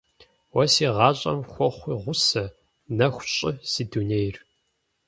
Уэ 0.55 0.63
си 0.73 0.85
гъащӏэм 0.95 1.39
хуэхъуи 1.51 1.95
гъусэ, 2.01 2.43
нэху 2.97 3.23
щӏы 3.33 3.51
си 3.71 3.83
дунейр. 3.91 4.35